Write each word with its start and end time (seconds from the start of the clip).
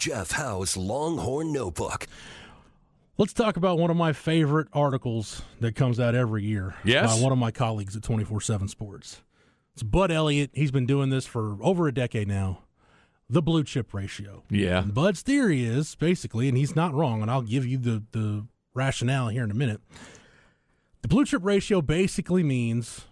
Jeff 0.00 0.30
Howe's 0.32 0.78
Longhorn 0.78 1.52
Notebook. 1.52 2.06
Let's 3.18 3.34
talk 3.34 3.58
about 3.58 3.78
one 3.78 3.90
of 3.90 3.98
my 3.98 4.14
favorite 4.14 4.68
articles 4.72 5.42
that 5.60 5.76
comes 5.76 6.00
out 6.00 6.14
every 6.14 6.42
year 6.42 6.74
Yes? 6.84 7.14
by 7.18 7.22
one 7.22 7.32
of 7.32 7.38
my 7.38 7.50
colleagues 7.50 7.94
at 7.94 8.02
24 8.02 8.40
7 8.40 8.66
Sports. 8.66 9.20
It's 9.74 9.82
Bud 9.82 10.10
Elliott. 10.10 10.52
He's 10.54 10.70
been 10.70 10.86
doing 10.86 11.10
this 11.10 11.26
for 11.26 11.58
over 11.60 11.86
a 11.86 11.92
decade 11.92 12.28
now. 12.28 12.60
The 13.28 13.42
blue 13.42 13.62
chip 13.62 13.92
ratio. 13.92 14.42
Yeah. 14.48 14.82
And 14.82 14.94
Bud's 14.94 15.20
theory 15.20 15.64
is 15.64 15.94
basically, 15.96 16.48
and 16.48 16.56
he's 16.56 16.74
not 16.74 16.94
wrong, 16.94 17.20
and 17.20 17.30
I'll 17.30 17.42
give 17.42 17.66
you 17.66 17.76
the, 17.76 18.02
the 18.12 18.46
rationale 18.72 19.28
here 19.28 19.44
in 19.44 19.50
a 19.50 19.54
minute. 19.54 19.82
The 21.02 21.08
blue 21.08 21.26
chip 21.26 21.44
ratio 21.44 21.82
basically 21.82 22.42
means 22.42 23.02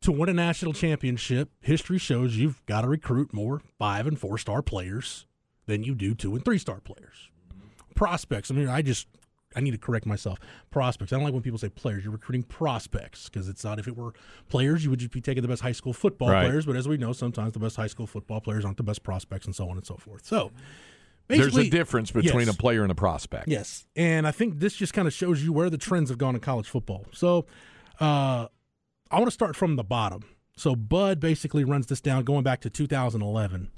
to 0.00 0.12
win 0.12 0.30
a 0.30 0.34
national 0.34 0.72
championship, 0.72 1.50
history 1.60 1.98
shows 1.98 2.36
you've 2.38 2.64
got 2.64 2.80
to 2.80 2.88
recruit 2.88 3.34
more 3.34 3.60
five 3.78 4.06
and 4.06 4.18
four 4.18 4.38
star 4.38 4.62
players 4.62 5.26
than 5.70 5.84
you 5.84 5.94
do 5.94 6.14
two 6.14 6.34
and 6.34 6.44
three 6.44 6.58
star 6.58 6.80
players. 6.80 7.28
Prospects. 7.94 8.50
I 8.50 8.54
mean, 8.54 8.68
I 8.68 8.82
just 8.82 9.06
I 9.56 9.60
need 9.60 9.72
to 9.72 9.78
correct 9.78 10.06
myself. 10.06 10.38
Prospects. 10.70 11.12
I 11.12 11.16
don't 11.16 11.24
like 11.24 11.32
when 11.32 11.42
people 11.42 11.58
say 11.58 11.68
players. 11.70 12.04
You're 12.04 12.12
recruiting 12.12 12.44
prospects 12.44 13.28
because 13.28 13.48
it's 13.48 13.64
not 13.64 13.78
if 13.78 13.88
it 13.88 13.96
were 13.96 14.12
players, 14.48 14.84
you 14.84 14.90
would 14.90 15.00
just 15.00 15.10
be 15.12 15.20
taking 15.20 15.42
the 15.42 15.48
best 15.48 15.62
high 15.62 15.72
school 15.72 15.92
football 15.92 16.30
Right. 16.30 16.46
players. 16.46 16.66
But 16.66 16.76
as 16.76 16.86
we 16.86 16.96
know, 16.96 17.12
sometimes 17.12 17.52
the 17.52 17.58
best 17.58 17.76
high 17.76 17.88
school 17.88 18.06
football 18.06 18.40
players 18.40 18.64
aren't 18.64 18.76
the 18.76 18.82
best 18.84 19.02
prospects, 19.02 19.46
and 19.46 19.54
so 19.54 19.68
on 19.68 19.76
and 19.76 19.84
so 19.86 19.96
forth. 19.96 20.24
So 20.24 20.52
There's 21.28 21.56
a 21.56 21.68
difference 21.68 22.10
between 22.10 22.46
yes. 22.46 22.54
a 22.54 22.58
player 22.58 22.82
and 22.82 22.90
a 22.92 22.94
prospect. 22.94 23.48
Yes, 23.48 23.86
and 23.96 24.26
I 24.26 24.30
think 24.30 24.58
this 24.60 24.74
just 24.74 24.92
kind 24.92 25.06
of 25.08 25.14
shows 25.14 25.42
you 25.44 25.52
where 25.52 25.68
the 25.70 25.78
trends 25.78 26.10
have 26.10 26.18
gone 26.18 26.34
in 26.34 26.40
college 26.40 26.68
football. 26.68 27.06
So, 27.12 27.46
uh, 28.00 28.46
I 29.10 29.16
want 29.16 29.26
to 29.26 29.30
start 29.32 29.56
from 29.56 29.76
the 29.76 29.84
bottom. 29.84 30.22
So, 30.56 30.74
Bud 30.76 31.20
basically 31.20 31.64
runs 31.64 31.86
this 31.86 32.00
down 32.00 32.24
going 32.24 32.42
back 32.44 32.60
to 32.62 32.70
2011. 32.70 33.70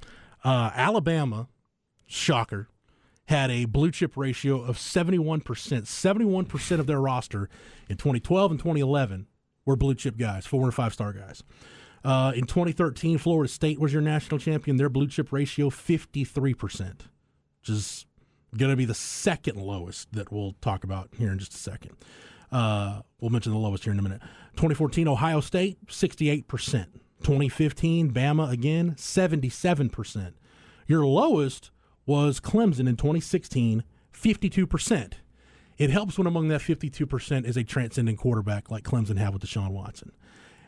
Uh, 0.45 0.71
Alabama, 0.75 1.49
shocker, 2.13 2.69
had 3.27 3.51
a 3.51 3.65
blue 3.65 3.91
chip 3.91 4.17
ratio 4.17 4.63
of 4.63 4.77
71%. 4.77 5.43
71% 5.43 6.79
of 6.79 6.87
their 6.87 7.01
roster 7.01 7.49
in 7.89 7.97
2012 7.97 8.51
and 8.51 8.61
2011 8.61 9.27
were 9.65 9.77
blue 9.77 9.95
chip 9.95 10.17
guys, 10.17 10.47
four 10.47 10.65
and 10.65 10.75
five 10.75 10.93
star 10.93 11.13
guys. 11.13 11.43
Uh, 12.05 12.33
in 12.35 12.47
2013, 12.47 13.19
Florida 13.19 13.49
State 13.49 13.79
was 13.79 13.93
your 13.93 14.03
national 14.03 14.41
champion. 14.41 14.77
Their 14.77 14.89
blue 14.89 15.07
chip 15.07 15.33
ratio 15.33 15.71
53%, 15.71 17.03
which 17.61 17.69
is 17.69 18.07
going 18.57 18.71
to 18.71 18.77
be 18.77 18.85
the 18.85 18.95
second 18.95 19.57
lowest 19.57 20.13
that 20.13 20.33
we'll 20.33 20.55
talk 20.61 20.85
about 20.85 21.11
here 21.17 21.31
in 21.31 21.39
just 21.39 21.55
a 21.55 21.59
second. 21.59 21.93
Uh, 22.51 23.03
we'll 23.21 23.31
mention 23.31 23.53
the 23.53 23.59
lowest 23.59 23.85
here 23.85 23.93
in 23.93 23.99
a 23.99 24.03
minute. 24.03 24.21
2014, 24.57 25.09
Ohio 25.09 25.41
State, 25.41 25.79
68%. 25.87 26.87
2015, 27.23 28.13
Bama 28.13 28.51
again, 28.51 28.97
77%. 28.97 30.33
Your 30.89 31.07
lowest 31.07 31.71
was 32.07 32.41
Clemson 32.41 32.89
in 32.89 32.97
2016, 32.97 33.85
52%. 34.13 35.13
It 35.79 35.91
helps 35.91 36.19
when 36.19 36.27
among 36.27 36.49
that 36.49 36.61
52% 36.61 37.47
is 37.47 37.57
a 37.57 37.65
transcendent 37.65 38.19
quarterback 38.19 38.71
like 38.71 38.85
Clemson 38.85 39.17
had 39.17 39.33
with 39.33 39.43
Deshaun 39.43 39.71
Watson. 39.71 40.13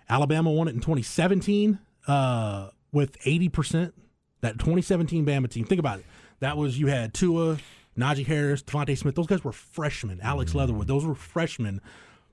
Alabama 0.09 0.51
won 0.51 0.69
it 0.69 0.75
in 0.75 0.81
2017 0.81 1.79
uh, 2.07 2.71
with 2.93 3.19
80%. 3.21 3.93
That 4.41 4.59
2017 4.59 5.25
Bama 5.25 5.49
team, 5.49 5.65
think 5.65 5.79
about 5.79 6.01
it. 6.01 6.05
That 6.41 6.57
was 6.57 6.79
you 6.79 6.89
had 6.89 7.15
Tua, 7.15 7.59
Najee 7.97 8.27
Harris, 8.27 8.63
DeVonta 8.63 8.97
Smith. 8.99 9.15
Those 9.15 9.27
guys 9.27 9.45
were 9.45 9.53
freshmen. 9.53 10.21
Alex 10.21 10.55
Leatherwood. 10.55 10.87
Those 10.87 11.07
were 11.07 11.15
freshmen 11.15 11.81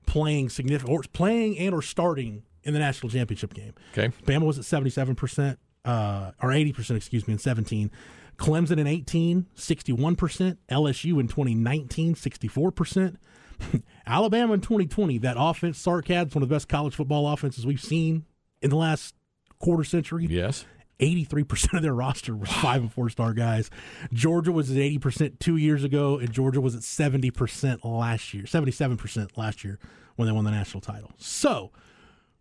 playing 0.06 0.50
significant, 0.50 0.92
or 0.92 1.02
playing 1.12 1.58
and 1.58 1.74
or 1.74 1.80
starting 1.82 2.42
in 2.64 2.74
the 2.74 2.78
national 2.78 3.10
championship 3.10 3.54
game. 3.54 3.72
Okay. 3.92 4.12
Bama 4.26 4.44
was 4.44 4.58
at 4.58 4.64
77%, 4.64 5.56
uh, 5.84 6.32
or 6.42 6.50
80%, 6.50 6.96
excuse 6.96 7.26
me, 7.26 7.32
in 7.32 7.38
17. 7.38 7.90
Clemson 8.36 8.78
in 8.78 8.86
18, 8.86 9.46
61%. 9.56 10.56
LSU 10.70 11.20
in 11.20 11.28
2019, 11.28 12.14
64%. 12.14 13.16
Alabama 14.06 14.54
in 14.54 14.60
2020, 14.60 15.18
that 15.18 15.36
offense, 15.38 15.84
Sarkad's 15.84 16.34
one 16.34 16.42
of 16.42 16.48
the 16.48 16.54
best 16.54 16.68
college 16.68 16.94
football 16.94 17.28
offenses 17.28 17.64
we've 17.64 17.80
seen 17.80 18.24
in 18.60 18.70
the 18.70 18.76
last 18.76 19.14
quarter 19.58 19.84
century. 19.84 20.26
Yes. 20.28 20.64
83% 21.00 21.74
of 21.74 21.82
their 21.82 21.94
roster 21.94 22.36
was 22.36 22.48
five 22.48 22.80
and 22.80 22.92
four 22.92 23.08
star 23.08 23.32
guys. 23.32 23.70
Georgia 24.12 24.52
was 24.52 24.70
at 24.70 24.76
80% 24.76 25.38
two 25.40 25.56
years 25.56 25.82
ago, 25.82 26.18
and 26.18 26.32
Georgia 26.32 26.60
was 26.60 26.74
at 26.76 26.82
70% 26.82 27.80
last 27.84 28.32
year, 28.32 28.44
77% 28.44 29.36
last 29.36 29.64
year 29.64 29.78
when 30.16 30.26
they 30.26 30.32
won 30.32 30.44
the 30.44 30.50
national 30.50 30.80
title. 30.80 31.10
So, 31.16 31.72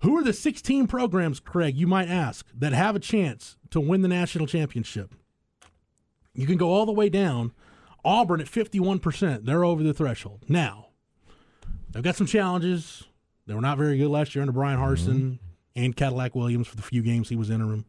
who 0.01 0.17
are 0.17 0.23
the 0.23 0.33
16 0.33 0.87
programs, 0.87 1.39
Craig, 1.39 1.75
you 1.75 1.87
might 1.87 2.07
ask, 2.07 2.47
that 2.57 2.73
have 2.73 2.95
a 2.95 2.99
chance 2.99 3.57
to 3.69 3.79
win 3.79 4.01
the 4.01 4.07
national 4.07 4.47
championship? 4.47 5.15
You 6.33 6.47
can 6.47 6.57
go 6.57 6.69
all 6.69 6.85
the 6.85 6.91
way 6.91 7.09
down. 7.09 7.51
Auburn 8.03 8.41
at 8.41 8.47
51%, 8.47 9.45
they're 9.45 9.63
over 9.63 9.83
the 9.83 9.93
threshold. 9.93 10.45
Now, 10.47 10.87
they've 11.91 12.01
got 12.01 12.15
some 12.15 12.25
challenges. 12.25 13.03
They 13.45 13.53
were 13.53 13.61
not 13.61 13.77
very 13.77 13.97
good 13.97 14.09
last 14.09 14.33
year 14.33 14.41
under 14.41 14.51
Bryan 14.51 14.79
Harsin 14.79 15.39
and 15.75 15.95
Cadillac 15.95 16.35
Williams 16.35 16.67
for 16.67 16.75
the 16.75 16.81
few 16.81 17.01
games 17.01 17.29
he 17.29 17.35
was 17.35 17.49
interim. 17.49 17.85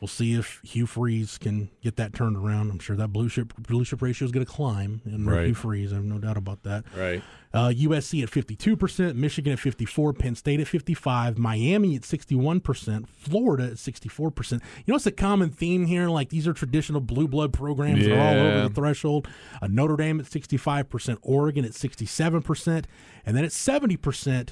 We'll 0.00 0.08
see 0.08 0.34
if 0.34 0.60
Hugh 0.62 0.86
Freeze 0.86 1.36
can 1.36 1.68
get 1.82 1.96
that 1.96 2.14
turned 2.14 2.36
around. 2.36 2.70
I'm 2.70 2.78
sure 2.78 2.96
that 2.96 3.08
blue 3.08 3.28
chip 3.28 3.52
blue 3.58 3.84
chip 3.84 4.00
ratio 4.00 4.24
is 4.26 4.32
going 4.32 4.46
to 4.46 4.50
climb 4.50 5.02
in 5.04 5.26
Right. 5.26 5.46
Hugh 5.46 5.54
Freeze. 5.54 5.92
I 5.92 5.96
have 5.96 6.04
no 6.04 6.18
doubt 6.18 6.36
about 6.36 6.62
that. 6.62 6.84
Right. 6.96 7.22
Uh, 7.52 7.68
USC 7.74 8.22
at 8.22 8.30
52%, 8.30 9.14
Michigan 9.14 9.54
at 9.54 9.58
54, 9.58 10.12
Penn 10.12 10.34
State 10.36 10.60
at 10.60 10.68
55, 10.68 11.38
Miami 11.38 11.96
at 11.96 12.02
61%, 12.02 13.08
Florida 13.08 13.64
at 13.64 13.72
64%. 13.74 14.52
You 14.52 14.58
know, 14.86 14.96
it's 14.96 15.06
a 15.06 15.10
common 15.12 15.50
theme 15.50 15.86
here. 15.86 16.08
Like 16.08 16.28
these 16.28 16.46
are 16.46 16.52
traditional 16.52 17.00
blue 17.00 17.26
blood 17.26 17.52
programs 17.52 18.04
that 18.04 18.12
are 18.16 18.20
all 18.20 18.46
over 18.46 18.68
the 18.68 18.74
threshold. 18.74 19.26
Uh, 19.60 19.66
Notre 19.66 19.96
Dame 19.96 20.20
at 20.20 20.26
65%, 20.26 21.18
Oregon 21.22 21.64
at 21.64 21.72
67%, 21.72 22.84
and 23.26 23.36
then 23.36 23.44
at 23.44 23.50
70%, 23.50 24.50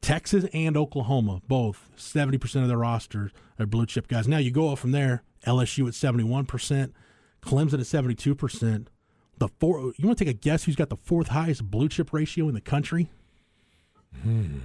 Texas 0.00 0.44
and 0.52 0.76
Oklahoma, 0.76 1.40
both 1.48 1.88
70% 1.96 2.62
of 2.62 2.68
their 2.68 2.78
rosters 2.78 3.32
are 3.58 3.66
blue 3.66 3.86
chip 3.86 4.08
guys. 4.08 4.28
Now 4.28 4.38
you 4.38 4.50
go 4.50 4.70
up 4.72 4.78
from 4.78 4.92
there, 4.92 5.22
LSU 5.46 5.86
at 5.86 5.94
71%, 5.94 6.92
Clemson 7.42 7.74
at 7.74 8.06
72%. 8.06 8.86
The 9.38 9.48
four, 9.60 9.92
you 9.96 10.06
want 10.06 10.18
to 10.18 10.24
take 10.24 10.34
a 10.34 10.38
guess 10.38 10.64
who's 10.64 10.76
got 10.76 10.88
the 10.88 10.96
fourth 10.96 11.28
highest 11.28 11.70
blue 11.70 11.88
chip 11.88 12.12
ratio 12.12 12.48
in 12.48 12.54
the 12.54 12.60
country? 12.60 13.10
Hmm. 14.22 14.58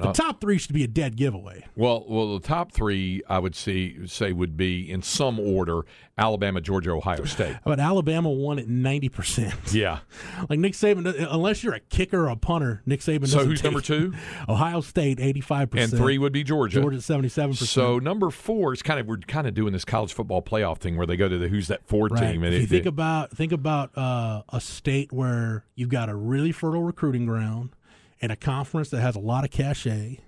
The 0.00 0.12
top 0.12 0.40
three 0.40 0.58
should 0.58 0.74
be 0.74 0.84
a 0.84 0.88
dead 0.88 1.16
giveaway. 1.16 1.64
Well, 1.76 2.04
well, 2.08 2.38
the 2.38 2.46
top 2.46 2.72
three 2.72 3.22
I 3.28 3.38
would 3.38 3.54
see 3.54 4.06
say 4.06 4.32
would 4.32 4.56
be 4.56 4.90
in 4.90 5.02
some 5.02 5.38
order: 5.38 5.82
Alabama, 6.18 6.60
Georgia, 6.60 6.90
Ohio 6.90 7.24
State. 7.24 7.56
But 7.64 7.80
Alabama 7.80 8.30
won 8.30 8.58
at 8.58 8.66
90%. 8.66 9.72
Yeah. 9.72 10.00
Like 10.48 10.58
Nick 10.58 10.72
Saban, 10.74 11.14
unless 11.30 11.62
you're 11.62 11.74
a 11.74 11.80
kicker 11.80 12.24
or 12.26 12.28
a 12.28 12.36
punter, 12.36 12.82
Nick 12.86 13.00
Saban 13.00 13.28
So 13.28 13.44
who's 13.44 13.62
number 13.62 13.80
two? 13.80 14.12
Ohio 14.48 14.80
State, 14.80 15.18
85%. 15.18 15.80
And 15.80 15.92
three 15.92 16.18
would 16.18 16.32
be 16.32 16.42
Georgia. 16.42 16.80
Georgia, 16.80 16.98
77%. 16.98 17.54
So 17.66 17.98
number 17.98 18.30
four 18.30 18.72
is 18.72 18.82
kind 18.82 18.98
of 19.00 19.06
we're 19.06 19.18
kind 19.18 19.46
of 19.46 19.54
doing 19.54 19.72
this 19.72 19.84
college 19.84 20.12
football 20.12 20.42
playoff 20.42 20.78
thing 20.78 20.96
where 20.96 21.06
they 21.06 21.16
go 21.16 21.28
to 21.28 21.38
the 21.38 21.48
who's 21.48 21.68
that 21.68 21.86
four 21.86 22.08
Right. 22.08 22.32
team. 22.32 22.44
If 22.44 22.52
it- 22.54 22.60
you 22.62 22.66
think 22.66 22.86
it- 22.86 22.88
about 22.88 23.30
think 23.30 23.52
about 23.52 23.96
uh, 23.96 24.42
a 24.50 24.60
state 24.60 25.12
where 25.12 25.64
you've 25.74 25.88
got 25.90 26.08
a 26.08 26.14
really 26.14 26.52
fertile 26.52 26.82
recruiting 26.82 27.26
ground 27.26 27.70
and 28.20 28.30
a 28.32 28.36
conference 28.36 28.90
that 28.90 29.00
has 29.00 29.16
a 29.16 29.20
lot 29.20 29.44
of 29.44 29.50
cachet, 29.50 30.20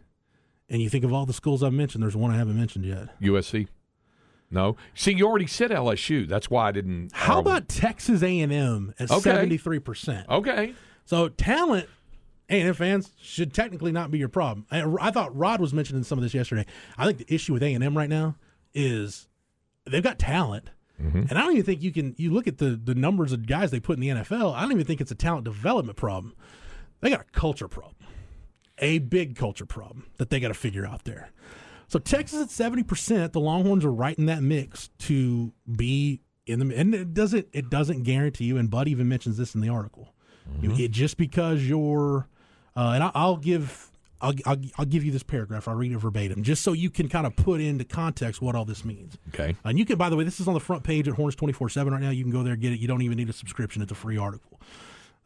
and 0.68 0.82
you 0.82 0.88
think 0.88 1.04
of 1.04 1.12
all 1.12 1.26
the 1.26 1.32
schools 1.32 1.62
I've 1.62 1.72
mentioned, 1.72 2.02
there's 2.02 2.16
one 2.16 2.30
I 2.30 2.36
haven't 2.36 2.56
mentioned 2.56 2.84
yet. 2.84 3.20
USC. 3.20 3.68
No, 4.50 4.76
see, 4.94 5.12
you 5.12 5.26
already 5.26 5.46
said 5.46 5.70
LSU. 5.70 6.28
That's 6.28 6.50
why 6.50 6.68
I 6.68 6.72
didn't. 6.72 7.10
How 7.12 7.36
uh, 7.36 7.40
about 7.40 7.68
Texas 7.68 8.22
A&M 8.22 8.94
at 8.98 9.08
seventy 9.08 9.56
three 9.56 9.78
percent? 9.78 10.28
Okay, 10.28 10.74
So 11.06 11.28
talent, 11.30 11.88
A&M 12.50 12.74
fans 12.74 13.10
should 13.20 13.54
technically 13.54 13.92
not 13.92 14.10
be 14.10 14.18
your 14.18 14.28
problem. 14.28 14.66
I, 14.70 14.82
I 15.00 15.10
thought 15.10 15.34
Rod 15.34 15.60
was 15.60 15.72
mentioning 15.72 16.02
some 16.04 16.18
of 16.18 16.22
this 16.22 16.34
yesterday. 16.34 16.66
I 16.98 17.06
think 17.06 17.26
the 17.26 17.34
issue 17.34 17.54
with 17.54 17.62
A&M 17.62 17.96
right 17.96 18.10
now 18.10 18.36
is 18.74 19.26
they've 19.86 20.02
got 20.02 20.18
talent. 20.18 20.68
And 20.98 21.32
I 21.32 21.40
don't 21.40 21.52
even 21.52 21.64
think 21.64 21.82
you 21.82 21.90
can. 21.90 22.14
You 22.16 22.30
look 22.30 22.46
at 22.46 22.58
the 22.58 22.78
the 22.80 22.94
numbers 22.94 23.32
of 23.32 23.44
guys 23.44 23.72
they 23.72 23.80
put 23.80 23.96
in 23.96 24.00
the 24.00 24.08
NFL. 24.08 24.54
I 24.54 24.60
don't 24.62 24.70
even 24.70 24.84
think 24.84 25.00
it's 25.00 25.10
a 25.10 25.16
talent 25.16 25.42
development 25.44 25.96
problem. 25.96 26.32
They 27.02 27.10
got 27.10 27.20
a 27.20 27.24
culture 27.38 27.68
problem, 27.68 27.96
a 28.78 28.98
big 29.00 29.36
culture 29.36 29.66
problem 29.66 30.06
that 30.16 30.30
they 30.30 30.40
got 30.40 30.48
to 30.48 30.54
figure 30.54 30.86
out 30.86 31.04
there. 31.04 31.30
So 31.88 31.98
Texas 31.98 32.40
at 32.40 32.48
seventy 32.50 32.82
percent, 32.82 33.34
the 33.34 33.40
Longhorns 33.40 33.84
are 33.84 33.92
right 33.92 34.18
in 34.18 34.24
that 34.26 34.42
mix 34.42 34.88
to 35.00 35.52
be 35.76 36.22
in 36.46 36.66
the. 36.66 36.74
And 36.74 36.94
it 36.94 37.12
doesn't 37.12 37.48
it 37.52 37.68
doesn't 37.68 38.04
guarantee 38.04 38.44
you. 38.44 38.56
And 38.56 38.70
Bud 38.70 38.88
even 38.88 39.08
mentions 39.08 39.36
this 39.36 39.54
in 39.54 39.60
the 39.60 39.68
article. 39.68 40.14
You- 40.60 40.72
it, 40.76 40.90
just 40.90 41.18
because 41.18 41.62
you're, 41.68 42.26
uh, 42.74 42.92
and 42.94 43.04
I, 43.04 43.10
I'll 43.14 43.36
give. 43.36 43.90
I'll, 44.20 44.32
I'll, 44.46 44.56
I'll 44.78 44.84
give 44.84 45.04
you 45.04 45.10
this 45.10 45.24
paragraph. 45.24 45.66
I'll 45.66 45.74
read 45.74 45.90
it 45.90 45.98
verbatim, 45.98 46.44
just 46.44 46.62
so 46.62 46.72
you 46.72 46.90
can 46.90 47.08
kind 47.08 47.26
of 47.26 47.34
put 47.34 47.60
into 47.60 47.84
context 47.84 48.40
what 48.40 48.54
all 48.54 48.64
this 48.64 48.84
means. 48.84 49.18
okay. 49.34 49.56
And 49.64 49.76
you 49.76 49.84
can, 49.84 49.98
by 49.98 50.08
the 50.10 50.14
way, 50.16 50.22
this 50.22 50.38
is 50.38 50.46
on 50.46 50.54
the 50.54 50.60
front 50.60 50.84
page 50.84 51.08
at 51.08 51.14
Horns 51.14 51.34
24 51.34 51.70
7 51.70 51.92
right 51.92 52.00
now. 52.00 52.10
You 52.10 52.22
can 52.22 52.30
go 52.30 52.44
there 52.44 52.54
get 52.54 52.72
it. 52.72 52.78
You 52.78 52.86
don't 52.86 53.02
even 53.02 53.16
need 53.16 53.28
a 53.28 53.32
subscription, 53.32 53.82
it's 53.82 53.90
a 53.90 53.96
free 53.96 54.16
article. 54.16 54.60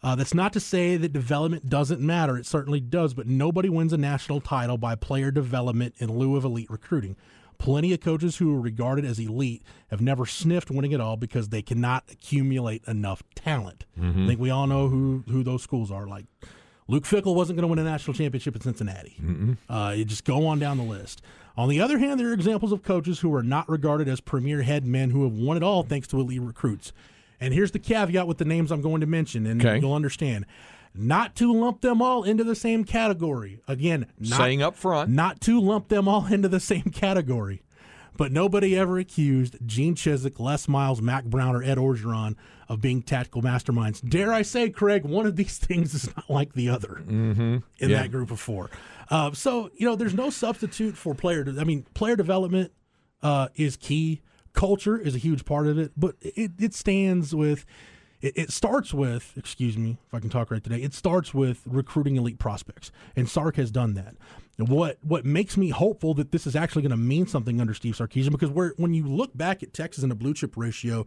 Uh, 0.02 0.14
that's 0.14 0.34
not 0.34 0.52
to 0.52 0.60
say 0.60 0.96
that 0.96 1.12
development 1.12 1.69
doesn't 1.69 2.00
matter. 2.00 2.37
It 2.37 2.46
certainly 2.46 2.81
does, 2.81 3.14
but 3.14 3.26
nobody 3.26 3.69
wins 3.69 3.93
a 3.93 3.96
national 3.96 4.40
title 4.40 4.78
by 4.78 4.94
player 4.94 5.31
development 5.31 5.94
in 5.98 6.16
lieu 6.16 6.37
of 6.37 6.44
elite 6.44 6.70
recruiting. 6.70 7.16
Plenty 7.58 7.94
of 7.94 8.00
coaches 8.00 8.37
who 8.37 8.54
are 8.54 8.60
regarded 8.60 9.04
as 9.06 9.19
elite 9.19 9.62
have 9.88 10.02
never 10.02 10.26
sniffed 10.26 10.70
winning 10.70 10.93
at 10.93 11.00
all 11.00 11.16
because 11.16 11.48
they 11.48 11.62
cannot 11.62 12.04
accumulate 12.10 12.84
enough 12.87 13.22
talent. 13.34 13.87
Mm-hmm. 13.98 14.25
I 14.25 14.26
think 14.26 14.40
we 14.40 14.50
all 14.50 14.66
know 14.66 14.88
who 14.88 15.25
who 15.28 15.43
those 15.43 15.62
schools 15.62 15.90
are. 15.90 16.06
Like 16.06 16.26
Luke 16.87 17.04
Fickell 17.04 17.34
wasn't 17.34 17.56
going 17.56 17.62
to 17.62 17.69
win 17.69 17.78
a 17.78 17.84
national 17.84 18.14
championship 18.14 18.54
at 18.54 18.62
Cincinnati. 18.62 19.16
Uh, 19.69 19.94
you 19.96 20.04
just 20.04 20.25
go 20.25 20.46
on 20.46 20.58
down 20.58 20.76
the 20.76 20.84
list. 20.84 21.22
On 21.56 21.70
the 21.70 21.81
other 21.81 21.98
hand, 21.98 22.20
there 22.20 22.28
are 22.28 22.34
examples 22.34 22.70
of 22.72 22.82
coaches 22.82 23.20
who 23.20 23.34
are 23.34 23.43
not 23.43 23.66
regarded 23.69 24.08
as 24.08 24.20
premier 24.20 24.60
head 24.62 24.84
men 24.84 25.08
who 25.10 25.25
have 25.25 25.32
won 25.32 25.56
it 25.56 25.62
all 25.62 25.82
thanks 25.82 26.06
to 26.08 26.20
elite 26.20 26.43
recruits. 26.43 26.93
And 27.41 27.53
here's 27.53 27.71
the 27.73 27.79
caveat 27.79 28.27
with 28.27 28.38
the 28.38 28.44
names 28.44 28.71
I'm 28.71 28.81
going 28.83 29.00
to 29.00 29.06
mention, 29.06 29.47
and 29.47 29.61
Okay. 29.65 29.79
you'll 29.81 29.94
understand. 29.94 30.47
Not 30.94 31.35
to 31.37 31.53
lump 31.53 31.83
them 31.83 32.00
all 32.00 32.23
into 32.25 32.43
the 32.44 32.55
same 32.55 32.83
category. 32.85 33.61
Again, 33.69 34.06
not, 34.19 34.38
Saying 34.38 34.62
up 34.62 34.77
front. 34.77 35.11
not 35.11 35.41
to 35.43 35.61
lump 35.61 35.88
them 35.88 36.09
all 36.09 36.27
into 36.33 36.49
the 36.49 36.61
same 36.61 36.85
category. 36.85 37.62
But 38.17 38.33
nobody 38.33 38.75
ever 38.79 38.99
accused 38.99 39.59
Gene 39.67 39.94
Chizik, 39.94 40.41
Les 40.41 40.67
Miles, 40.69 41.03
Mack 41.03 41.27
Brown, 41.27 41.55
or 41.55 41.62
Ed 41.62 41.77
Orgeron 41.77 42.35
of 42.67 42.81
being 42.81 43.03
tactical 43.03 43.43
masterminds. 43.43 44.00
Dare 44.09 44.32
I 44.32 44.41
say, 44.41 44.71
Craig, 44.71 45.05
one 45.05 45.27
of 45.27 45.37
these 45.37 45.59
things 45.69 45.93
is 45.93 46.06
not 46.17 46.31
like 46.31 46.55
the 46.55 46.71
other 46.71 47.03
in 47.06 47.62
Yeah. 47.79 47.89
that 47.89 48.11
group 48.11 48.31
of 48.31 48.41
four. 48.41 48.71
Uh, 49.11 49.32
so 49.32 49.71
you 49.77 49.87
know, 49.87 49.97
there's 49.97 50.15
no 50.15 50.31
substitute 50.31 50.97
for 50.97 51.15
player. 51.15 51.44
De- 51.44 51.61
I 51.61 51.65
mean, 51.65 51.82
player 51.93 52.17
development 52.17 52.73
uh, 53.23 53.49
is 53.55 53.77
key. 53.77 54.23
Culture 54.56 54.99
is 54.99 55.14
a 55.14 55.19
huge 55.19 55.44
part 55.44 55.69
of 55.69 55.79
it, 55.79 55.93
but 55.97 56.17
it, 56.20 56.50
it 56.58 56.75
stands 56.75 57.32
with. 57.35 57.64
It, 58.21 58.37
it 58.37 58.51
starts 58.51 58.95
with, 58.95 59.33
excuse 59.37 59.77
me, 59.77 59.99
if 60.07 60.15
I 60.15 60.21
can 60.21 60.31
talk 60.31 60.51
right 60.51 60.63
today. 60.63 60.83
It 60.83 60.95
starts 60.95 61.35
with 61.35 61.63
recruiting 61.67 62.17
elite 62.17 62.39
prospects, 62.39 62.91
and 63.15 63.29
Sark 63.29 63.57
has 63.57 63.71
done 63.71 63.95
that. 63.95 64.15
What 64.59 64.97
what 65.03 65.27
makes 65.27 65.59
me 65.59 65.69
hopeful 65.69 66.15
that 66.15 66.33
this 66.33 66.47
is 66.47 66.57
actually 66.57 66.81
going 66.81 66.91
to 66.91 66.97
mean 66.97 67.27
something 67.27 67.61
under 67.61 67.75
Steve 67.75 67.95
Sarkisian 67.95 68.31
because 68.31 68.49
where 68.49 68.73
when 68.79 68.95
you 68.95 69.07
look 69.07 69.37
back 69.37 69.63
at 69.63 69.75
Texas 69.75 70.03
in 70.03 70.09
the 70.09 70.15
blue 70.15 70.33
chip 70.33 70.57
ratio, 70.57 71.05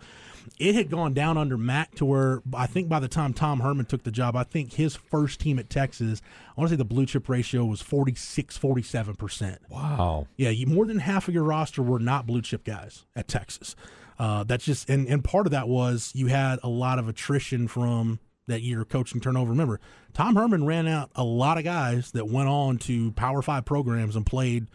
it 0.60 0.76
had 0.76 0.92
gone 0.92 1.16
down 1.16 1.36
under 1.36 1.58
Mack 1.58 1.96
to 1.96 2.06
where 2.06 2.44
I 2.54 2.68
think 2.68 2.90
by 2.90 3.00
the 3.00 3.08
time 3.08 3.34
Tom 3.34 3.62
Herman 3.62 3.86
took 3.86 4.04
the 4.04 4.12
job, 4.12 4.36
I 4.36 4.44
think 4.44 4.74
his 4.74 4.96
first 4.96 5.40
team 5.40 5.58
at 5.58 5.68
Texas, 5.68 6.22
I 6.56 6.62
want 6.62 6.70
to 6.70 6.74
say 6.74 6.78
the 6.78 6.86
blue 6.86 7.08
chip 7.08 7.28
ratio 7.28 7.66
was 7.66 7.82
46, 7.82 8.56
47 8.56 9.16
percent. 9.16 9.62
Wow. 9.68 10.28
Yeah, 10.38 10.50
you, 10.50 10.68
more 10.68 10.86
than 10.86 11.00
half 11.00 11.28
of 11.28 11.34
your 11.34 11.44
roster 11.44 11.82
were 11.82 12.00
not 12.00 12.28
blue 12.28 12.44
chip 12.44 12.64
guys 12.64 13.06
at 13.16 13.28
Texas. 13.28 13.76
Uh, 14.20 14.44
that's 14.44 14.66
just 14.66 14.90
and, 14.90 15.08
and 15.08 15.24
part 15.24 15.48
of 15.48 15.52
that 15.52 15.68
was 15.70 16.12
you 16.14 16.28
had 16.28 16.60
a 16.62 16.70
lot 16.70 17.00
of 17.00 17.08
attrition 17.08 17.68
from 17.68 18.20
that 18.48 18.62
year 18.62 18.84
coaching 18.84 19.22
turnover. 19.22 19.52
Remember, 19.52 19.80
Tom 20.14 20.36
Herman 20.36 20.66
ran 20.66 20.88
out 20.88 21.10
a 21.16 21.24
lot 21.24 21.58
of 21.58 21.64
guys 21.64 22.12
that 22.12 22.28
went 22.28 22.50
on 22.50 22.78
to 22.80 23.12
Power 23.14 23.42
Five 23.42 23.64
programs 23.64 24.16
and 24.16 24.26
played 24.26 24.68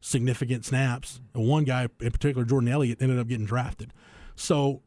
significant 0.00 0.64
snaps. 0.64 1.20
And 1.34 1.48
one 1.48 1.64
guy 1.64 1.88
in 2.00 2.10
particular, 2.12 2.44
Jordan 2.44 2.68
Elliott, 2.68 3.02
ended 3.02 3.18
up 3.18 3.26
getting 3.26 3.46
drafted. 3.46 3.92
So, 4.36 4.82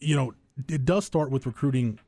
you 0.00 0.16
know, 0.16 0.34
it 0.68 0.84
does 0.84 1.04
start 1.06 1.30
with 1.30 1.46
recruiting 1.46 1.98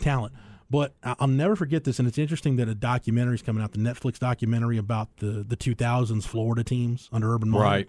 talent. 0.00 0.32
But 0.70 0.94
I'll 1.04 1.28
never 1.28 1.54
forget 1.54 1.84
this, 1.84 1.98
and 1.98 2.08
it's 2.08 2.16
interesting 2.16 2.56
that 2.56 2.66
a 2.66 2.74
documentary 2.74 3.34
is 3.34 3.42
coming 3.42 3.62
out, 3.62 3.72
the 3.72 3.78
Netflix 3.78 4.18
documentary 4.18 4.78
about 4.78 5.18
the 5.18 5.44
the 5.46 5.54
2000s 5.54 6.24
Florida 6.24 6.64
teams 6.64 7.10
under 7.12 7.34
Urban 7.34 7.50
Meyer. 7.50 7.62
Right. 7.62 7.88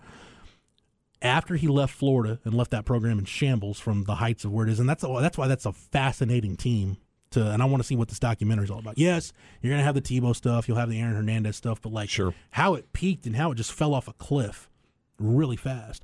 After 1.24 1.56
he 1.56 1.68
left 1.68 1.94
Florida 1.96 2.40
and 2.44 2.54
left 2.54 2.72
that 2.72 2.86
program 2.86 3.18
in 3.18 3.26
shambles 3.26 3.80
from 3.80 4.04
the 4.04 4.16
heights 4.16 4.44
of 4.46 4.52
where 4.52 4.68
it 4.68 4.72
is, 4.72 4.80
and 4.80 4.88
that's 4.90 5.02
that's 5.04 5.38
why 5.38 5.48
that's 5.48 5.66
a 5.66 5.72
fascinating 5.72 6.56
team. 6.58 6.98
To, 7.32 7.50
and 7.52 7.64
I 7.64 7.66
want 7.66 7.82
to 7.82 7.88
see 7.88 7.96
what 7.96 8.10
this 8.10 8.20
documentary 8.20 8.66
is 8.66 8.70
all 8.70 8.78
about. 8.78 8.98
Yes, 9.00 9.34
you're 9.62 9.72
going 9.72 9.80
to 9.80 9.84
have 9.86 9.96
the 9.96 10.02
Tebow 10.04 10.36
stuff, 10.36 10.68
you'll 10.68 10.78
have 10.78 10.90
the 10.92 11.00
Aaron 11.00 11.16
Hernandez 11.16 11.56
stuff, 11.56 11.82
but 11.82 11.92
like 11.92 12.08
Sure. 12.10 12.36
how 12.52 12.76
it 12.76 12.94
peaked 12.94 13.26
and 13.26 13.36
how 13.36 13.52
it 13.52 13.56
just 13.56 13.72
fell 13.72 13.96
off 13.96 14.08
a 14.08 14.14
cliff 14.14 14.70
really 15.18 15.56
fast. 15.56 16.04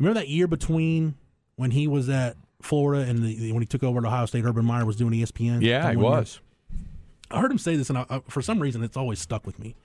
Remember 0.00 0.18
that 0.18 0.28
year 0.28 0.48
between 0.48 1.14
when 1.54 1.70
he 1.70 1.86
was 1.86 2.08
at 2.08 2.36
Florida 2.62 3.08
and 3.08 3.22
the, 3.22 3.52
when 3.52 3.62
he 3.62 3.66
took 3.66 3.84
over 3.84 4.00
at 4.00 4.04
Ohio 4.04 4.26
State, 4.26 4.44
Urban 4.44 4.64
Meyer 4.64 4.84
was 4.84 4.96
doing 4.96 5.12
ESPN. 5.12 5.62
Yeah, 5.62 5.88
he 5.90 5.96
one 5.96 6.04
year? 6.04 6.20
was 6.20 6.40
I 7.30 7.40
heard 7.40 7.52
him 7.52 7.58
say 7.58 7.76
this, 7.76 7.88
and 7.90 7.98
I, 7.98 8.06
I, 8.10 8.20
for 8.28 8.42
some 8.42 8.58
reason, 8.58 8.82
it's 8.82 8.96
always 8.96 9.20
stuck 9.20 9.46
with 9.46 9.58
me. 9.60 9.76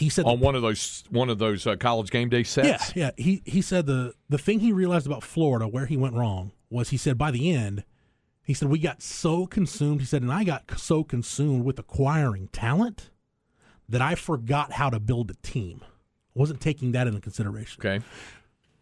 He 0.00 0.08
said, 0.08 0.24
on 0.24 0.40
one 0.40 0.54
of 0.54 0.62
those 0.62 1.04
one 1.10 1.28
of 1.28 1.38
those 1.38 1.66
uh, 1.66 1.76
college 1.76 2.10
game 2.10 2.30
day 2.30 2.42
sets. 2.42 2.96
"Yeah, 2.96 3.10
yeah." 3.16 3.24
He 3.24 3.42
he 3.44 3.60
said 3.60 3.84
the 3.84 4.14
the 4.30 4.38
thing 4.38 4.60
he 4.60 4.72
realized 4.72 5.06
about 5.06 5.22
Florida, 5.22 5.68
where 5.68 5.84
he 5.84 5.96
went 5.96 6.14
wrong, 6.14 6.52
was 6.70 6.88
he 6.88 6.96
said 6.96 7.18
by 7.18 7.30
the 7.30 7.52
end, 7.52 7.84
he 8.42 8.54
said 8.54 8.68
we 8.68 8.78
got 8.78 9.02
so 9.02 9.46
consumed. 9.46 10.00
He 10.00 10.06
said, 10.06 10.22
and 10.22 10.32
I 10.32 10.44
got 10.44 10.78
so 10.78 11.04
consumed 11.04 11.64
with 11.64 11.78
acquiring 11.78 12.48
talent 12.48 13.10
that 13.88 14.00
I 14.00 14.14
forgot 14.14 14.72
how 14.72 14.88
to 14.88 14.98
build 14.98 15.30
a 15.30 15.34
team. 15.46 15.82
I 15.82 16.38
wasn't 16.38 16.60
taking 16.60 16.92
that 16.92 17.06
into 17.06 17.20
consideration. 17.20 17.80
Okay. 17.84 18.04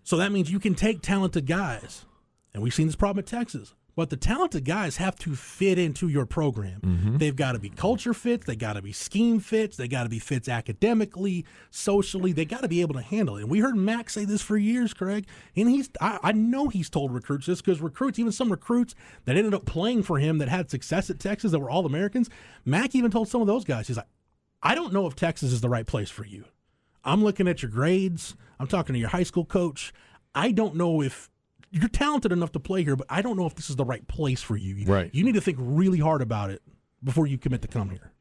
So 0.04 0.16
that 0.18 0.30
means 0.30 0.50
you 0.50 0.60
can 0.60 0.74
take 0.74 1.02
talented 1.02 1.46
guys, 1.46 2.06
and 2.54 2.62
we've 2.62 2.72
seen 2.72 2.86
this 2.86 2.96
problem 2.96 3.18
at 3.18 3.26
Texas. 3.26 3.74
But 3.98 4.10
the 4.10 4.16
talented 4.16 4.64
guys 4.64 4.98
have 4.98 5.16
to 5.16 5.34
fit 5.34 5.76
into 5.76 6.06
your 6.06 6.24
program. 6.24 6.80
Mm-hmm. 6.82 7.16
They've 7.16 7.34
got 7.34 7.54
to 7.54 7.58
be 7.58 7.68
culture 7.68 8.14
fits. 8.14 8.46
They 8.46 8.54
got 8.54 8.74
to 8.74 8.80
be 8.80 8.92
scheme 8.92 9.40
fits. 9.40 9.76
They 9.76 9.88
got 9.88 10.04
to 10.04 10.08
be 10.08 10.20
fits 10.20 10.48
academically, 10.48 11.44
socially. 11.72 12.30
They 12.30 12.44
got 12.44 12.62
to 12.62 12.68
be 12.68 12.80
able 12.80 12.94
to 12.94 13.00
handle 13.00 13.38
it. 13.38 13.40
And 13.40 13.50
we 13.50 13.58
heard 13.58 13.74
Max 13.74 14.14
say 14.14 14.24
this 14.24 14.40
for 14.40 14.56
years, 14.56 14.94
Craig. 14.94 15.26
And 15.56 15.68
he's 15.68 15.90
I, 16.00 16.20
I 16.22 16.30
know 16.30 16.68
he's 16.68 16.88
told 16.88 17.12
recruits 17.12 17.46
this 17.46 17.60
because 17.60 17.80
recruits, 17.80 18.20
even 18.20 18.30
some 18.30 18.52
recruits 18.52 18.94
that 19.24 19.36
ended 19.36 19.52
up 19.52 19.66
playing 19.66 20.04
for 20.04 20.20
him 20.20 20.38
that 20.38 20.48
had 20.48 20.70
success 20.70 21.10
at 21.10 21.18
Texas 21.18 21.50
that 21.50 21.58
were 21.58 21.68
all 21.68 21.84
Americans, 21.84 22.30
Mack 22.64 22.94
even 22.94 23.10
told 23.10 23.26
some 23.26 23.40
of 23.40 23.48
those 23.48 23.64
guys, 23.64 23.88
he's 23.88 23.96
like, 23.96 24.06
I 24.62 24.76
don't 24.76 24.92
know 24.92 25.08
if 25.08 25.16
Texas 25.16 25.50
is 25.50 25.60
the 25.60 25.68
right 25.68 25.88
place 25.88 26.08
for 26.08 26.24
you. 26.24 26.44
I'm 27.02 27.24
looking 27.24 27.48
at 27.48 27.62
your 27.62 27.70
grades. 27.72 28.36
I'm 28.60 28.68
talking 28.68 28.92
to 28.92 29.00
your 29.00 29.08
high 29.08 29.24
school 29.24 29.44
coach. 29.44 29.92
I 30.36 30.52
don't 30.52 30.76
know 30.76 31.02
if 31.02 31.28
you're 31.70 31.88
talented 31.88 32.32
enough 32.32 32.52
to 32.52 32.60
play 32.60 32.82
here, 32.84 32.96
but 32.96 33.06
I 33.10 33.22
don't 33.22 33.36
know 33.36 33.46
if 33.46 33.54
this 33.54 33.70
is 33.70 33.76
the 33.76 33.84
right 33.84 34.06
place 34.08 34.42
for 34.42 34.56
you. 34.56 34.84
Right. 34.86 35.10
You 35.14 35.24
need 35.24 35.34
to 35.34 35.40
think 35.40 35.58
really 35.60 35.98
hard 35.98 36.22
about 36.22 36.50
it 36.50 36.62
before 37.02 37.26
you 37.26 37.38
commit 37.38 37.62
to 37.62 37.68
come 37.68 37.90
here. 37.90 38.12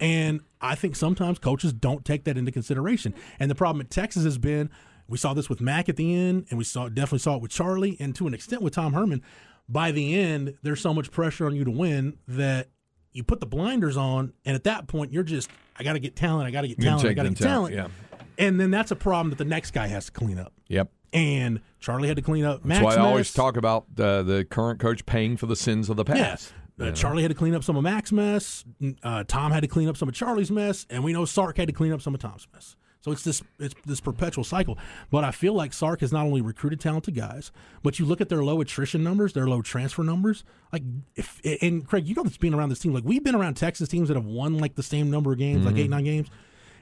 And 0.00 0.40
I 0.60 0.74
think 0.74 0.96
sometimes 0.96 1.38
coaches 1.38 1.72
don't 1.72 2.04
take 2.04 2.24
that 2.24 2.36
into 2.36 2.52
consideration. 2.52 3.14
And 3.40 3.50
the 3.50 3.54
problem 3.54 3.80
at 3.80 3.90
Texas 3.90 4.24
has 4.24 4.36
been 4.36 4.68
we 5.08 5.18
saw 5.18 5.34
this 5.34 5.48
with 5.48 5.60
Mack 5.60 5.88
at 5.88 5.96
the 5.96 6.14
end, 6.14 6.46
and 6.50 6.58
we 6.58 6.64
saw 6.64 6.88
definitely 6.88 7.20
saw 7.20 7.36
it 7.36 7.42
with 7.42 7.50
Charlie, 7.50 7.96
and 8.00 8.14
to 8.16 8.26
an 8.26 8.34
extent 8.34 8.62
with 8.62 8.74
Tom 8.74 8.92
Herman. 8.92 9.22
By 9.68 9.90
the 9.90 10.14
end, 10.18 10.58
there's 10.62 10.80
so 10.80 10.94
much 10.94 11.10
pressure 11.10 11.46
on 11.46 11.54
you 11.54 11.64
to 11.64 11.70
win 11.70 12.18
that 12.28 12.68
you 13.12 13.24
put 13.24 13.40
the 13.40 13.46
blinders 13.46 13.96
on, 13.96 14.32
and 14.44 14.54
at 14.54 14.64
that 14.64 14.86
point, 14.88 15.12
you're 15.12 15.22
just 15.22 15.48
I 15.78 15.82
got 15.82 15.94
to 15.94 15.98
get 15.98 16.16
talent, 16.16 16.46
I 16.46 16.50
got 16.50 16.62
to 16.62 16.68
get 16.68 16.80
talent, 16.80 17.04
I 17.06 17.12
got 17.14 17.22
to 17.24 17.30
get 17.30 17.38
talent. 17.38 17.74
talent, 17.74 17.92
And 18.38 18.60
then 18.60 18.70
that's 18.70 18.90
a 18.90 18.96
problem 18.96 19.30
that 19.30 19.38
the 19.38 19.44
next 19.44 19.72
guy 19.72 19.86
has 19.86 20.06
to 20.06 20.12
clean 20.12 20.38
up. 20.38 20.52
Yep. 20.68 20.90
And 21.12 21.60
Charlie 21.80 22.08
had 22.08 22.16
to 22.16 22.22
clean 22.22 22.44
up 22.44 22.64
Mack's 22.64 22.82
That's 22.84 22.96
why 22.96 23.02
I 23.02 23.06
always 23.06 23.32
talk 23.32 23.56
about 23.56 23.86
uh, 23.98 24.22
the 24.22 24.44
current 24.48 24.80
coach 24.80 25.06
paying 25.06 25.36
for 25.36 25.46
the 25.46 25.56
sins 25.56 25.88
of 25.88 25.96
the 25.96 26.04
past. 26.04 26.18
Yes. 26.18 26.52
Uh, 26.78 26.92
Charlie 26.92 27.22
had 27.22 27.30
to 27.30 27.34
clean 27.34 27.54
up 27.54 27.64
some 27.64 27.76
of 27.76 27.82
Mack's 27.82 28.12
mess. 28.12 28.64
Uh, 29.02 29.24
Tom 29.24 29.50
had 29.50 29.60
to 29.60 29.68
clean 29.68 29.88
up 29.88 29.96
some 29.96 30.08
of 30.08 30.14
Charlie's 30.14 30.50
mess, 30.50 30.86
and 30.90 31.02
we 31.02 31.12
know 31.12 31.24
Sark 31.24 31.56
had 31.56 31.68
to 31.68 31.72
clean 31.72 31.90
up 31.92 32.02
some 32.02 32.12
of 32.14 32.20
Tom's 32.20 32.46
mess. 32.52 32.76
So 33.00 33.12
it's 33.12 33.22
this 33.22 33.40
it's 33.60 33.74
this 33.86 34.00
perpetual 34.00 34.42
cycle. 34.42 34.76
But 35.10 35.22
I 35.22 35.30
feel 35.30 35.54
like 35.54 35.72
Sark 35.72 36.00
has 36.00 36.12
not 36.12 36.26
only 36.26 36.40
recruited 36.40 36.80
talented 36.80 37.14
guys, 37.14 37.52
but 37.84 38.00
you 38.00 38.04
look 38.04 38.20
at 38.20 38.28
their 38.28 38.42
low 38.42 38.60
attrition 38.60 39.04
numbers, 39.04 39.32
their 39.32 39.46
low 39.46 39.62
transfer 39.62 40.02
numbers. 40.02 40.42
Like 40.72 40.82
if 41.14 41.40
and 41.62 41.86
Craig, 41.86 42.08
you 42.08 42.16
know 42.16 42.24
this 42.24 42.36
being 42.36 42.52
around 42.52 42.70
this 42.70 42.80
team. 42.80 42.92
Like 42.92 43.04
we've 43.04 43.22
been 43.22 43.36
around 43.36 43.54
Texas 43.54 43.88
teams 43.88 44.08
that 44.08 44.16
have 44.16 44.26
won 44.26 44.58
like 44.58 44.74
the 44.74 44.82
same 44.82 45.08
number 45.08 45.32
of 45.32 45.38
games, 45.38 45.64
like 45.64 45.76
eight 45.76 45.88
nine 45.88 46.02
games, 46.02 46.28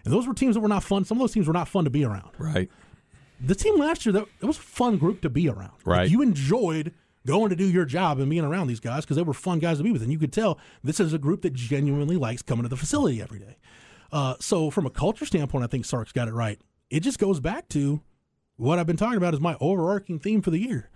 and 0.05 0.13
those 0.15 0.27
were 0.27 0.33
teams 0.33 0.55
that 0.55 0.63
were 0.63 0.69
not 0.69 0.83
fun. 0.83 1.05
Some 1.05 1.19
of 1.19 1.21
those 1.21 1.33
teams 1.33 1.47
were 1.47 1.53
not 1.53 1.69
fun 1.69 1.85
to 1.85 1.91
be 1.91 2.05
around 2.07 2.31
Right. 2.39 2.71
The 3.47 3.55
team 3.55 3.79
last 3.79 4.05
year 4.07 4.13
that 4.13 4.27
it 4.41 4.45
was 4.47 4.57
a 4.59 4.63
fun 4.63 4.99
group 4.99 5.21
to 5.23 5.31
be 5.31 5.49
around. 5.49 5.73
Like, 5.85 5.87
Right. 5.87 6.11
you 6.11 6.23
enjoyed 6.23 6.93
going 7.27 7.49
to 7.51 7.57
do 7.57 7.65
your 7.65 7.85
job 7.87 8.19
and 8.21 8.29
being 8.29 8.45
around 8.45 8.67
these 8.67 8.81
guys 8.81 9.05
because 9.05 9.17
they 9.17 9.23
were 9.23 9.33
fun 9.33 9.59
guys 9.59 9.79
to 9.79 9.85
be 9.85 9.91
with, 9.91 10.03
and 10.03 10.13
you 10.13 10.19
could 10.19 10.33
tell 10.33 10.59
this 10.83 11.01
is 11.01 11.13
a 11.15 11.19
group 11.19 11.43
that 11.43 11.55
genuinely 11.55 12.17
likes 12.17 12.43
coming 12.43 12.65
to 12.65 12.69
the 12.69 12.77
facility 12.77 13.23
every 13.23 13.39
day. 13.39 13.57
Uh, 14.13 14.35
so 14.41 14.71
from 14.71 14.87
a 14.87 14.91
culture 14.91 15.25
standpoint, 15.25 15.65
I 15.65 15.67
think 15.67 15.85
Sark's 15.87 16.13
got 16.13 16.29
it 16.29 16.35
right. 16.35 16.61
It 16.91 17.01
just 17.01 17.19
goes 17.19 17.41
back 17.41 17.69
to 17.71 18.03
what 18.57 18.79
I've 18.79 18.87
been 18.87 18.97
talking 18.99 19.17
about 19.17 19.35
is 19.35 19.41
my 19.41 19.57
overarching 19.61 20.19
theme 20.19 20.43
for 20.43 20.51
the 20.51 20.59
year. 20.61 20.91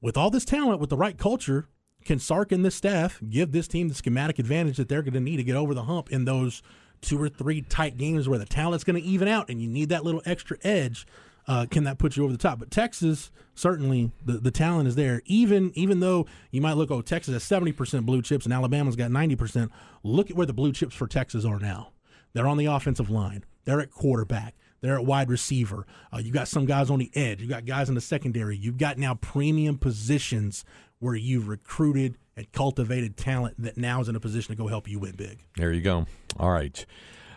With 0.00 0.16
all 0.16 0.30
this 0.30 0.44
talent, 0.44 0.80
with 0.80 0.90
the 0.90 0.96
right 0.96 1.16
culture, 1.18 1.68
can 2.04 2.18
Sark 2.18 2.50
and 2.50 2.64
this 2.64 2.74
staff 2.74 3.20
give 3.28 3.52
this 3.52 3.68
team 3.68 3.88
the 3.88 3.94
schematic 3.94 4.38
advantage 4.38 4.76
that 4.78 4.88
they're 4.88 5.02
going 5.02 5.14
to 5.14 5.20
need 5.20 5.36
to 5.36 5.44
get 5.44 5.56
over 5.56 5.74
the 5.74 5.84
hump 5.84 6.10
in 6.10 6.24
those 6.24 6.62
two 7.00 7.20
or 7.20 7.28
three 7.28 7.60
tight 7.62 7.96
games 7.98 8.28
where 8.28 8.38
the 8.38 8.46
talent's 8.46 8.82
going 8.84 9.00
to 9.00 9.06
even 9.06 9.28
out 9.28 9.50
and 9.50 9.60
you 9.60 9.68
need 9.68 9.88
that 9.90 10.04
little 10.04 10.22
extra 10.24 10.56
edge? 10.62 11.06
Uh, 11.48 11.66
can 11.68 11.84
that 11.84 11.98
put 11.98 12.16
you 12.16 12.22
over 12.22 12.32
the 12.32 12.38
top? 12.38 12.58
But 12.58 12.70
Texas 12.70 13.32
certainly 13.54 14.12
the, 14.24 14.34
the 14.34 14.50
talent 14.50 14.86
is 14.86 14.94
there. 14.94 15.22
Even 15.24 15.72
even 15.74 16.00
though 16.00 16.26
you 16.50 16.60
might 16.60 16.74
look, 16.74 16.90
oh, 16.90 17.00
Texas 17.02 17.32
has 17.32 17.42
seventy 17.42 17.72
percent 17.72 18.06
blue 18.06 18.22
chips 18.22 18.44
and 18.44 18.54
Alabama's 18.54 18.96
got 18.96 19.10
ninety 19.10 19.34
percent. 19.34 19.72
Look 20.02 20.30
at 20.30 20.36
where 20.36 20.46
the 20.46 20.52
blue 20.52 20.72
chips 20.72 20.94
for 20.94 21.06
Texas 21.06 21.44
are 21.44 21.58
now. 21.58 21.92
They're 22.34 22.46
on 22.46 22.58
the 22.58 22.66
offensive 22.66 23.10
line. 23.10 23.44
They're 23.64 23.80
at 23.80 23.90
quarterback. 23.90 24.54
They're 24.80 24.96
at 24.96 25.04
wide 25.04 25.28
receiver. 25.28 25.86
Uh, 26.12 26.18
you 26.18 26.30
got 26.30 26.46
some 26.46 26.64
guys 26.64 26.88
on 26.88 27.00
the 27.00 27.10
edge. 27.14 27.40
You 27.40 27.48
got 27.48 27.64
guys 27.64 27.88
in 27.88 27.96
the 27.96 28.00
secondary. 28.00 28.56
You've 28.56 28.78
got 28.78 28.96
now 28.96 29.14
premium 29.14 29.76
positions 29.76 30.64
where 31.00 31.16
you've 31.16 31.48
recruited 31.48 32.16
and 32.36 32.50
cultivated 32.52 33.16
talent 33.16 33.60
that 33.60 33.76
now 33.76 34.00
is 34.00 34.08
in 34.08 34.14
a 34.14 34.20
position 34.20 34.54
to 34.54 34.62
go 34.62 34.68
help 34.68 34.88
you 34.88 35.00
win 35.00 35.16
big. 35.16 35.44
There 35.56 35.72
you 35.72 35.80
go. 35.80 36.06
All 36.38 36.52
right. 36.52 36.84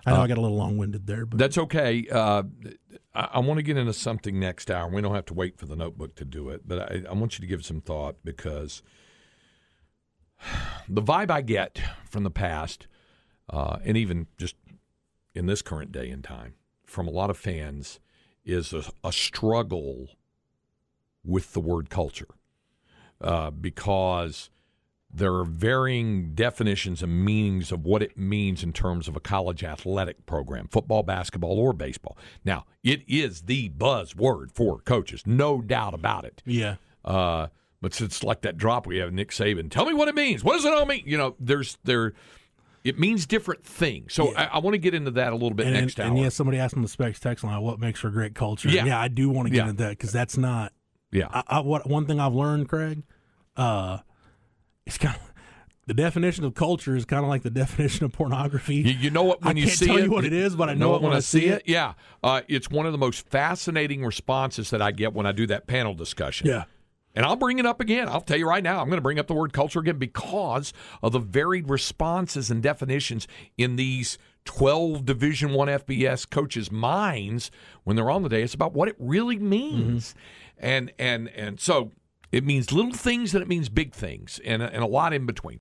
I 0.05 0.11
know 0.11 0.21
I 0.21 0.27
got 0.27 0.37
a 0.37 0.41
little 0.41 0.57
long 0.57 0.77
winded 0.77 1.07
there, 1.07 1.25
but 1.25 1.37
That's 1.37 1.57
okay. 1.57 2.07
Uh, 2.11 2.43
I, 3.13 3.29
I 3.33 3.39
want 3.39 3.57
to 3.57 3.63
get 3.63 3.77
into 3.77 3.93
something 3.93 4.39
next 4.39 4.69
hour. 4.69 4.89
We 4.89 5.01
don't 5.01 5.15
have 5.15 5.25
to 5.25 5.33
wait 5.33 5.57
for 5.57 5.65
the 5.65 5.75
notebook 5.75 6.15
to 6.15 6.25
do 6.25 6.49
it, 6.49 6.67
but 6.67 6.79
I, 6.79 7.03
I 7.09 7.13
want 7.13 7.37
you 7.37 7.41
to 7.41 7.47
give 7.47 7.65
some 7.65 7.81
thought 7.81 8.17
because 8.23 8.81
the 10.89 11.01
vibe 11.01 11.31
I 11.31 11.41
get 11.41 11.81
from 12.09 12.23
the 12.23 12.31
past, 12.31 12.87
uh, 13.49 13.77
and 13.83 13.97
even 13.97 14.27
just 14.37 14.55
in 15.33 15.45
this 15.45 15.61
current 15.61 15.91
day 15.91 16.09
and 16.09 16.23
time, 16.23 16.55
from 16.85 17.07
a 17.07 17.11
lot 17.11 17.29
of 17.29 17.37
fans, 17.37 17.99
is 18.43 18.73
a, 18.73 18.83
a 19.03 19.11
struggle 19.11 20.09
with 21.23 21.53
the 21.53 21.59
word 21.59 21.89
culture 21.89 22.27
uh, 23.21 23.51
because 23.51 24.49
there 25.13 25.33
are 25.35 25.43
varying 25.45 26.33
definitions 26.33 27.03
and 27.03 27.25
meanings 27.25 27.71
of 27.71 27.85
what 27.85 28.01
it 28.01 28.17
means 28.17 28.63
in 28.63 28.71
terms 28.73 29.07
of 29.07 29.15
a 29.15 29.19
college 29.19 29.63
athletic 29.63 30.25
program, 30.25 30.67
football, 30.69 31.03
basketball, 31.03 31.59
or 31.59 31.73
baseball. 31.73 32.17
Now, 32.45 32.65
it 32.83 33.01
is 33.07 33.41
the 33.43 33.69
buzzword 33.69 34.51
for 34.51 34.79
coaches, 34.79 35.23
no 35.25 35.61
doubt 35.61 35.93
about 35.93 36.23
it. 36.25 36.41
yeah, 36.45 36.75
Uh, 37.03 37.47
but 37.81 37.99
it's 37.99 38.23
like 38.23 38.41
that 38.41 38.57
drop 38.57 38.85
we 38.87 38.97
have 38.97 39.11
Nick 39.11 39.31
Saban. 39.31 39.69
Tell 39.71 39.85
me 39.85 39.93
what 39.93 40.07
it 40.07 40.15
means. 40.15 40.43
What 40.43 40.53
does 40.53 40.65
it 40.65 40.71
all 40.73 40.85
mean? 40.85 41.03
You 41.05 41.17
know, 41.17 41.35
there's 41.39 41.77
there. 41.83 42.13
It 42.83 42.97
means 42.97 43.25
different 43.27 43.63
things. 43.63 44.13
So 44.13 44.33
I, 44.35 44.45
I 44.45 44.57
want 44.59 44.73
to 44.75 44.79
get 44.79 44.93
into 44.95 45.11
that 45.11 45.31
a 45.33 45.35
little 45.35 45.53
bit 45.53 45.67
and, 45.67 45.75
next 45.75 45.99
and, 45.99 46.03
hour. 46.09 46.15
and 46.15 46.19
yeah, 46.23 46.29
somebody 46.29 46.57
asked 46.57 46.75
on 46.75 46.81
the 46.83 46.87
specs 46.87 47.19
text 47.19 47.43
line 47.43 47.61
what 47.61 47.79
makes 47.79 47.99
for 47.99 48.09
great 48.09 48.33
culture. 48.33 48.69
Yeah. 48.69 48.85
yeah, 48.85 48.99
I 48.99 49.07
do 49.07 49.29
want 49.29 49.47
to 49.47 49.51
get 49.51 49.57
Yeah. 49.65 49.69
into 49.69 49.83
that 49.83 49.89
because 49.91 50.11
that's 50.11 50.37
not. 50.37 50.73
yeah. 51.11 51.27
I, 51.31 51.43
I, 51.47 51.59
what 51.59 51.87
one 51.87 52.05
thing 52.07 52.19
I've 52.19 52.33
learned, 52.33 52.69
Craig, 52.69 53.03
uh, 53.57 53.99
it's 54.85 54.97
kind 54.97 55.15
of 55.15 55.31
the 55.87 55.93
definition 55.93 56.45
of 56.45 56.53
culture 56.53 56.95
is 56.95 57.05
kind 57.05 57.23
of 57.23 57.29
like 57.29 57.43
the 57.43 57.49
definition 57.63 58.05
of 58.05 58.13
pornography. 58.13 58.75
You, 58.75 58.93
you 58.93 59.09
know 59.09 59.23
what 59.23 59.41
when 59.43 59.57
I 59.57 59.59
you 59.59 59.65
can't 59.65 59.77
see 59.77 59.87
tell 59.87 59.97
it, 59.97 60.03
you 60.05 60.11
what 60.11 60.25
it 60.25 60.33
is, 60.33 60.55
but 60.55 60.69
I 60.69 60.73
know, 60.73 60.95
it 60.95 61.01
when 61.01 61.13
I 61.13 61.19
see 61.19 61.47
it. 61.47 61.63
Yeah, 61.65 61.93
uh, 62.23 62.41
it's 62.47 62.69
one 62.69 62.85
of 62.85 62.91
the 62.91 62.97
most 62.97 63.27
fascinating 63.27 64.05
responses 64.05 64.69
that 64.69 64.81
I 64.81 64.91
get 64.91 65.13
when 65.13 65.25
I 65.25 65.31
do 65.31 65.47
that 65.47 65.67
panel 65.67 65.93
discussion. 65.93 66.47
Yeah. 66.47 66.63
And 67.13 67.25
I'll 67.25 67.35
bring 67.35 67.59
it 67.59 67.65
up 67.65 67.81
again. 67.81 68.07
I'll 68.07 68.21
tell 68.21 68.37
you 68.37 68.47
right 68.47 68.63
now, 68.63 68.79
I'm 68.79 68.87
going 68.87 68.97
to 68.97 69.01
bring 69.01 69.19
up 69.19 69.27
the 69.27 69.33
word 69.33 69.51
culture 69.51 69.79
again 69.79 69.97
because 69.97 70.71
of 71.03 71.11
the 71.11 71.19
varied 71.19 71.69
responses 71.69 72.49
and 72.49 72.63
definitions 72.63 73.27
in 73.57 73.75
these 73.75 74.17
12 74.45 75.05
Division 75.05 75.51
1 75.51 75.67
FBS 75.67 76.29
coaches' 76.29 76.71
minds 76.71 77.51
when 77.83 77.97
they're 77.97 78.09
on 78.09 78.23
the 78.23 78.29
day. 78.29 78.43
It's 78.43 78.53
about 78.53 78.73
what 78.73 78.87
it 78.87 78.95
really 78.97 79.37
means. 79.37 80.15
And 80.57 80.93
and 80.97 81.27
and 81.29 81.59
so 81.59 81.91
it 82.31 82.45
means 82.45 82.71
little 82.71 82.93
things 82.93 83.33
and 83.33 83.41
it 83.41 83.47
means 83.47 83.69
big 83.69 83.93
things 83.93 84.39
and 84.45 84.61
and 84.61 84.83
a 84.83 84.87
lot 84.87 85.13
in 85.13 85.25
between. 85.25 85.49